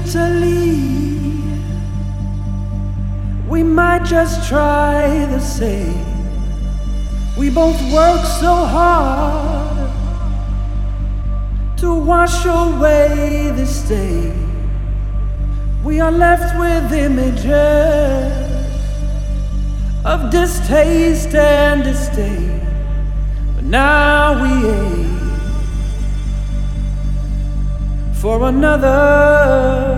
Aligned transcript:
mentally. 0.00 0.78
We 3.48 3.62
might 3.62 4.04
just 4.04 4.48
try 4.48 5.26
the 5.26 5.40
same. 5.40 6.06
We 7.36 7.50
both 7.50 7.80
work 7.92 8.24
so 8.24 8.54
hard 8.76 9.90
to 11.78 11.94
wash 11.94 12.44
away 12.44 13.52
the 13.56 13.66
stain. 13.66 14.34
We 15.84 16.00
are 16.00 16.12
left 16.12 16.58
with 16.58 16.92
images 16.92 17.50
of 20.04 20.30
distaste 20.30 21.34
and 21.34 21.82
disdain. 21.84 22.60
But 23.54 23.64
now 23.64 24.42
we 24.42 24.68
ache 24.68 25.10
for 28.20 28.48
another 28.48 29.89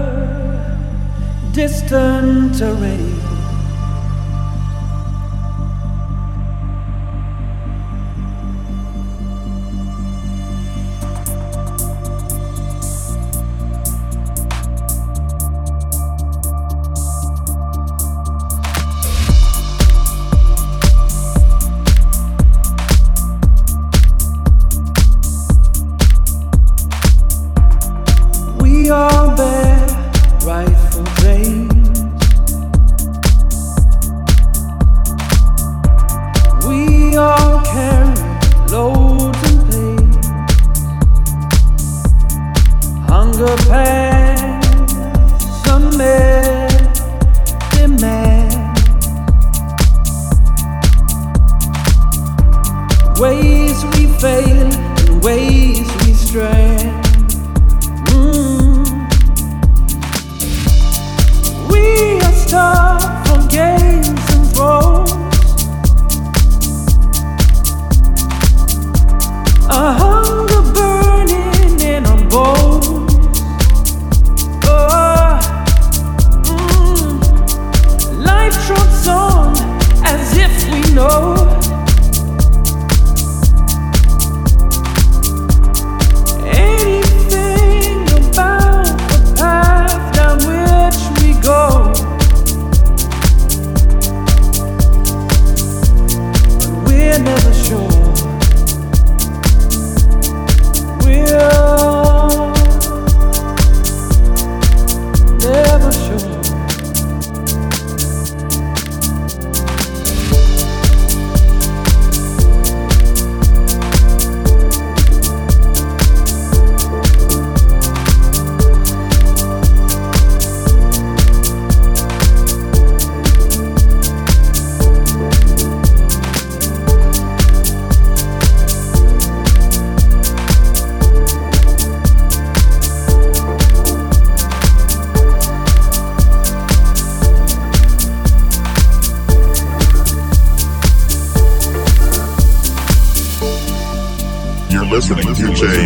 distant 1.53 2.63
already. 2.63 3.12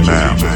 Man. 0.07 0.56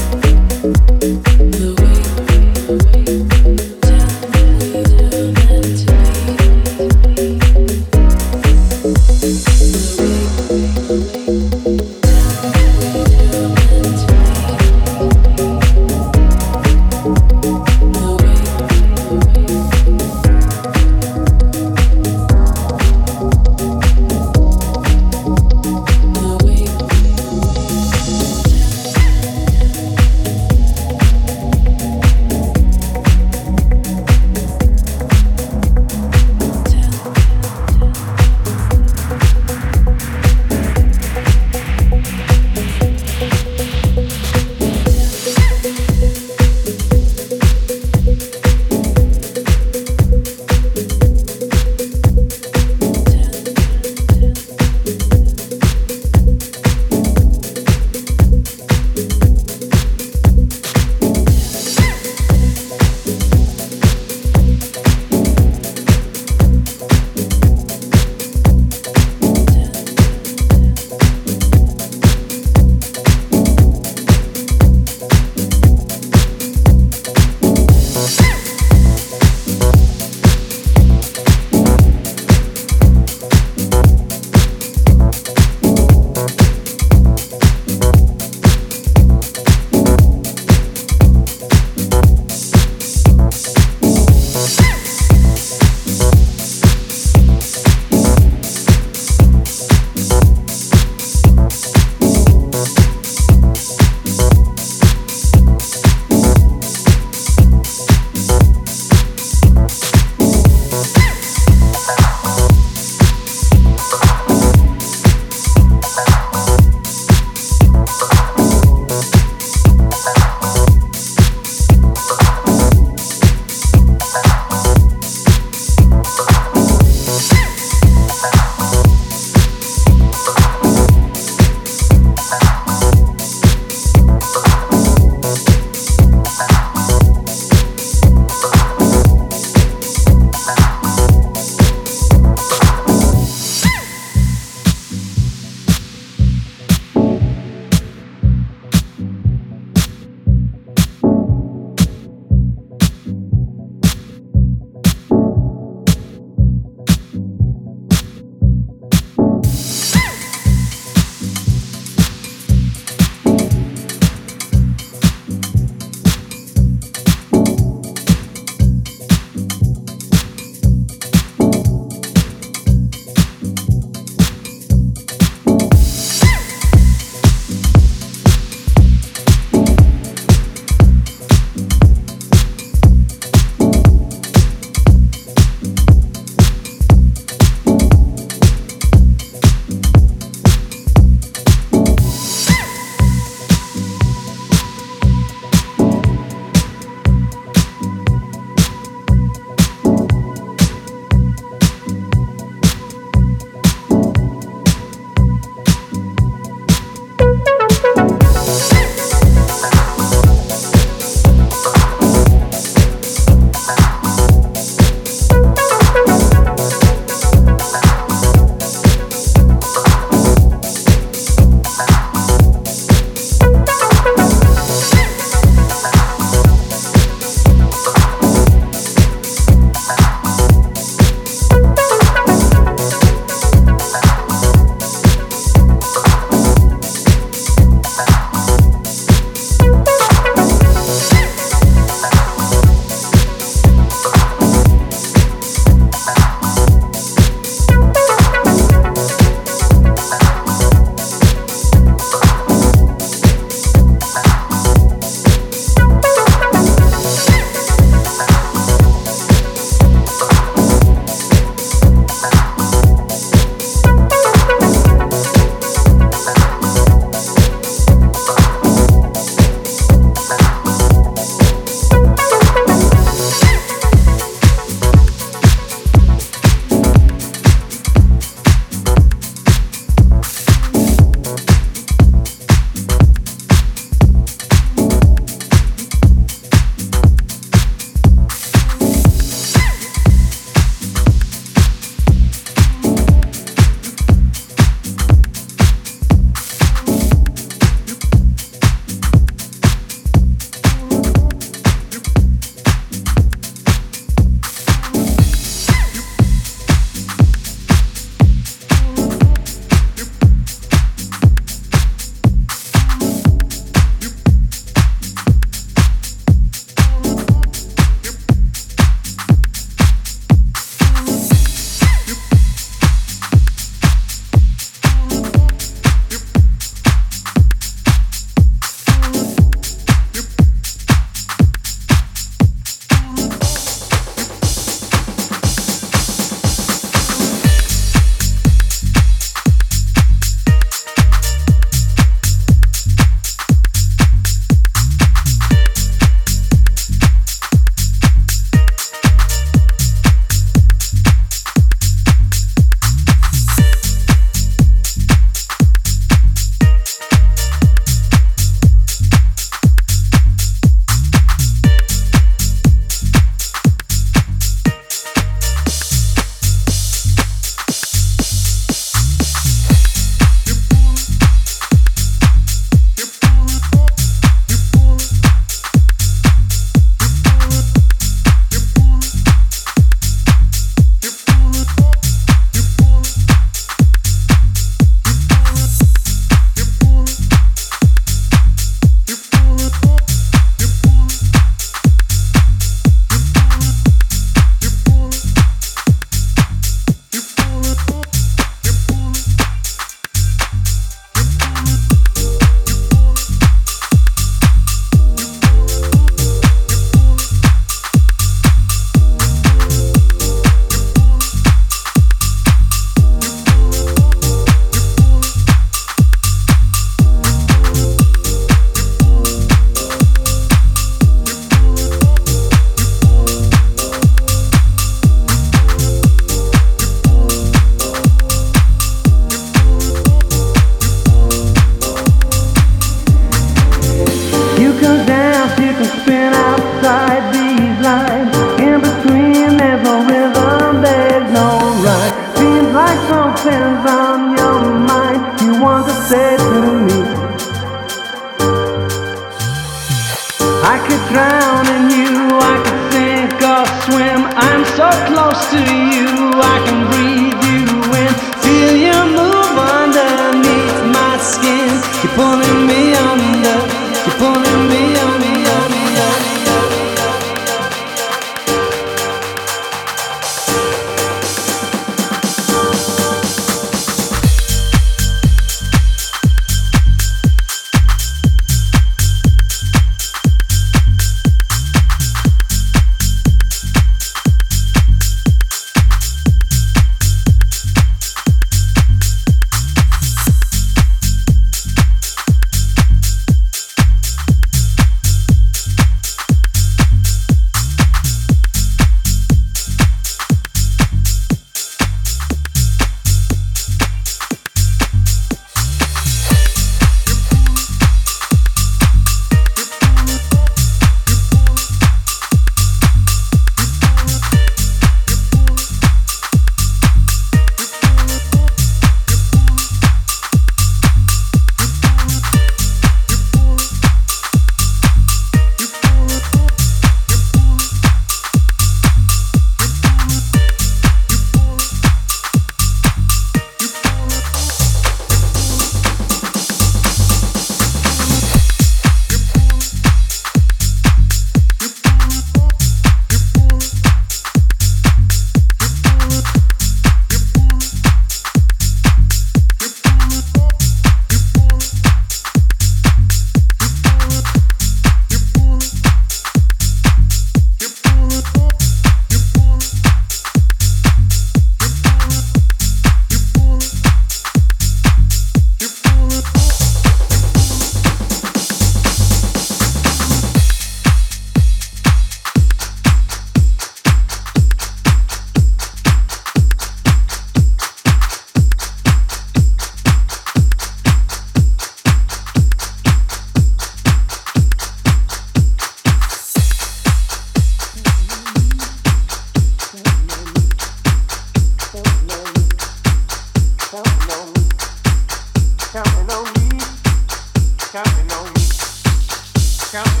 Staying 599.71 600.00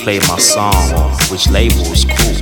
DJ 0.00 0.04
played 0.04 0.22
my 0.28 0.38
song 0.38 0.74
or 0.94 1.10
which 1.30 1.48
label 1.50 1.80
is 1.92 2.04
cool. 2.04 2.36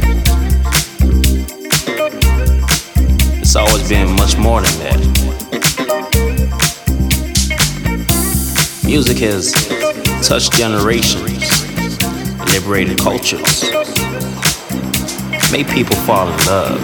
It's 3.41 3.57
always 3.57 3.89
been 3.89 4.15
much 4.17 4.37
more 4.37 4.61
than 4.61 4.79
that. 4.81 4.99
Music 8.85 9.19
has 9.19 9.53
touched 10.27 10.53
generations, 10.53 11.51
liberated 12.53 12.99
cultures, 12.99 13.63
made 15.51 15.69
people 15.69 15.97
fall 16.07 16.29
in 16.29 16.39
love, 16.47 16.81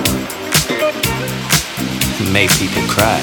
made 2.32 2.50
people 2.50 2.82
cry. 2.88 3.20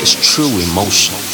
It's 0.00 0.34
true 0.34 0.50
emotion. 0.70 1.27